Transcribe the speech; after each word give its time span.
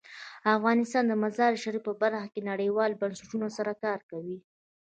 افغانستان 0.57 1.03
د 1.07 1.13
مزارشریف 1.23 1.83
په 1.87 1.93
برخه 2.01 2.27
کې 2.33 2.41
نړیوالو 2.51 2.99
بنسټونو 3.01 3.47
سره 3.57 3.71
کار 3.83 3.99
کوي. 4.09 4.37